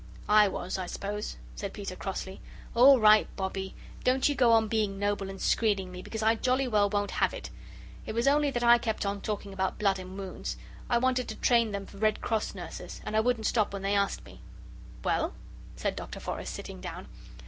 [0.27, 2.41] "I was, I suppose," said Peter, crossly.
[2.73, 6.67] "All right, Bobbie, don't you go on being noble and screening me, because I jolly
[6.67, 7.51] well won't have it.
[8.07, 10.57] It was only that I kept on talking about blood and wounds.
[10.89, 12.99] I wanted to train them for Red Cross Nurses.
[13.05, 14.41] And I wouldn't stop when they asked me."
[15.03, 15.35] "Well?"
[15.75, 16.19] said Dr.
[16.19, 17.07] Forrest, sitting down.